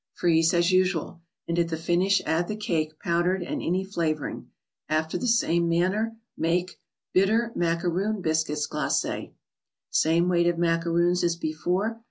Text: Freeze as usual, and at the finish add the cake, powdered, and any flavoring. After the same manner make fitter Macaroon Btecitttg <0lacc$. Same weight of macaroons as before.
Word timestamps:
Freeze 0.15 0.51
as 0.51 0.71
usual, 0.71 1.21
and 1.47 1.59
at 1.59 1.67
the 1.67 1.77
finish 1.77 2.23
add 2.25 2.47
the 2.47 2.55
cake, 2.55 2.97
powdered, 3.01 3.43
and 3.43 3.61
any 3.61 3.83
flavoring. 3.83 4.49
After 4.89 5.15
the 5.15 5.27
same 5.27 5.69
manner 5.69 6.17
make 6.35 6.79
fitter 7.13 7.51
Macaroon 7.55 8.19
Btecitttg 8.23 8.67
<0lacc$. 8.67 9.31
Same 9.91 10.27
weight 10.27 10.47
of 10.47 10.57
macaroons 10.57 11.23
as 11.23 11.35
before. 11.35 11.99